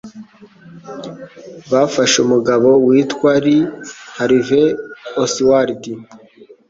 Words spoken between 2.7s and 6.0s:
witwa Lee Harvey Oswald.